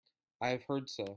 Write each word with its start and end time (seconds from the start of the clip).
I 0.41 0.49
have 0.49 0.63
heard 0.63 0.89
so. 0.89 1.07